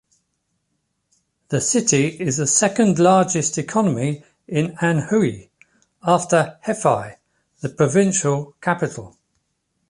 The 1.49 1.61
city 1.61 2.07
is 2.07 2.37
the 2.37 2.47
second 2.47 2.97
largest 2.97 3.59
economy 3.59 4.23
in 4.47 4.75
Anhui, 4.77 5.49
after 6.01 6.57
Hefei, 6.65 7.17
the 7.59 7.69
provincial 7.69 8.55
capital. 8.61 9.15